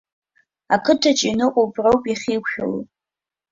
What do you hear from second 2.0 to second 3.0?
иахьеиқәшәало.